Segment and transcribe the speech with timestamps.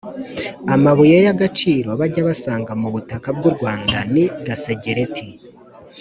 [0.75, 5.27] amabuye y'agaciro bajya basanga mu butaka bw'u rwanda ni gasegereti